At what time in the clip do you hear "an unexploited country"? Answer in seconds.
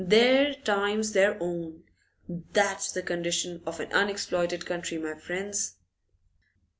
3.79-4.97